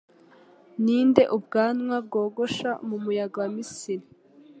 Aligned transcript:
Ninde 0.83 1.23
ubwanwa 1.35 1.97
bwogosha 2.05 2.69
mumuyaga 2.87 3.37
wa 3.43 3.49
Misiri. 3.55 4.05